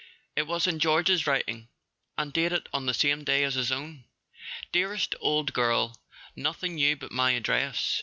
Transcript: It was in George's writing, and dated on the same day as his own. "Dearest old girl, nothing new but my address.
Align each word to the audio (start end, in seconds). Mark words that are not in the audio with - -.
It 0.35 0.47
was 0.47 0.65
in 0.65 0.79
George's 0.79 1.27
writing, 1.27 1.67
and 2.17 2.33
dated 2.33 2.67
on 2.73 2.87
the 2.87 2.93
same 2.95 3.23
day 3.23 3.43
as 3.43 3.53
his 3.53 3.71
own. 3.71 4.05
"Dearest 4.71 5.13
old 5.19 5.53
girl, 5.53 5.95
nothing 6.35 6.73
new 6.73 6.95
but 6.95 7.11
my 7.11 7.33
address. 7.33 7.99